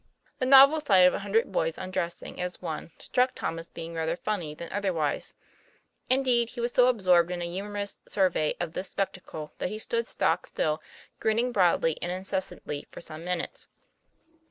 The 0.39 0.47
novel 0.47 0.81
sight 0.81 1.05
of 1.05 1.13
a 1.13 1.19
hundred 1.19 1.51
boys 1.51 1.77
undressing 1.77 2.41
as 2.41 2.59
one 2.59 2.89
struck 2.97 3.35
Tom 3.35 3.59
as 3.59 3.67
being 3.69 3.93
rather 3.93 4.17
funny 4.17 4.55
than 4.55 4.71
otherwise. 4.71 5.35
Indeed 6.09 6.49
he 6.49 6.59
was 6.59 6.71
so 6.71 6.87
absorbed 6.87 7.29
in 7.29 7.39
a 7.43 7.45
humorous 7.45 7.99
survey 8.07 8.55
of 8.59 8.73
this 8.73 8.89
spectacle 8.89 9.53
that 9.59 9.69
he 9.69 9.77
stood 9.77 10.07
stock 10.07 10.47
still, 10.47 10.81
grinning 11.19 11.51
broadly 11.51 11.99
and 12.01 12.11
incessantly 12.11 12.87
for 12.89 12.99
some 12.99 13.23
minutes. 13.23 13.67